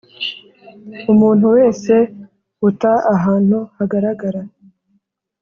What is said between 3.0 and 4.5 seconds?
ahantu hagaragara